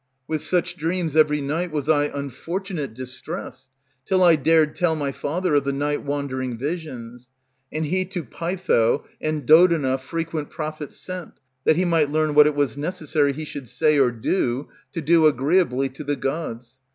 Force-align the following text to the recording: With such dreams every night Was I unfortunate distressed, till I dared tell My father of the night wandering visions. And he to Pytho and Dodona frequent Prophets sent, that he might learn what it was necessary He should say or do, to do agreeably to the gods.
With 0.27 0.41
such 0.41 0.77
dreams 0.77 1.15
every 1.15 1.41
night 1.41 1.69
Was 1.69 1.87
I 1.87 2.05
unfortunate 2.05 2.95
distressed, 2.95 3.69
till 4.03 4.23
I 4.23 4.35
dared 4.35 4.75
tell 4.75 4.95
My 4.95 5.11
father 5.11 5.53
of 5.53 5.63
the 5.63 5.71
night 5.71 6.01
wandering 6.01 6.57
visions. 6.57 7.29
And 7.71 7.85
he 7.85 8.05
to 8.05 8.23
Pytho 8.23 9.05
and 9.21 9.45
Dodona 9.45 9.99
frequent 9.99 10.49
Prophets 10.49 10.97
sent, 10.97 11.33
that 11.65 11.75
he 11.75 11.85
might 11.85 12.09
learn 12.11 12.33
what 12.33 12.47
it 12.47 12.55
was 12.55 12.75
necessary 12.75 13.31
He 13.31 13.45
should 13.45 13.69
say 13.69 13.99
or 13.99 14.09
do, 14.09 14.69
to 14.91 15.01
do 15.01 15.27
agreeably 15.27 15.87
to 15.89 16.03
the 16.03 16.15
gods. 16.15 16.79